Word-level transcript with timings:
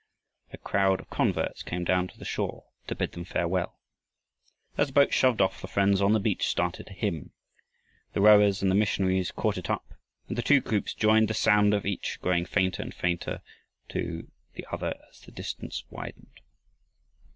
A 0.51 0.57
crowd 0.57 0.99
of 0.99 1.11
converts 1.11 1.61
came 1.61 1.83
down 1.83 2.07
to 2.07 2.17
the 2.17 2.25
shore 2.25 2.65
to 2.87 2.95
bid 2.95 3.11
them 3.11 3.23
farewell. 3.23 3.77
As 4.75 4.87
the 4.87 4.93
boat 4.93 5.13
shoved 5.13 5.41
off 5.41 5.61
the 5.61 5.67
friends 5.67 6.01
on 6.01 6.11
the 6.13 6.19
beach 6.19 6.47
started 6.47 6.87
a 6.87 6.93
hymn. 6.93 7.33
The 8.13 8.21
rowers 8.21 8.63
and 8.63 8.71
the 8.71 8.75
missionaries 8.75 9.29
caught 9.29 9.59
it 9.59 9.69
up 9.69 9.93
and 10.27 10.35
the 10.35 10.41
two 10.41 10.59
groups 10.59 10.95
joined, 10.95 11.27
the 11.27 11.35
sound 11.35 11.75
of 11.75 11.85
each 11.85 12.19
growing 12.19 12.47
fainter 12.47 12.81
and 12.81 12.95
fainter 12.95 13.41
to 13.89 14.31
the 14.55 14.65
other 14.71 14.95
as 15.11 15.19
the 15.19 15.31
distance 15.31 15.83
widened. 15.91 16.39